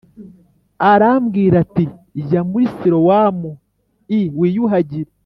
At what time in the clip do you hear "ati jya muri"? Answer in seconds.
1.63-2.65